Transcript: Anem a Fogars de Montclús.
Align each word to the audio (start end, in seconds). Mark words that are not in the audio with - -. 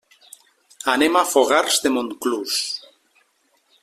Anem 0.93 1.19
a 1.19 1.23
Fogars 1.33 1.77
de 1.85 1.91
Montclús. 1.97 2.57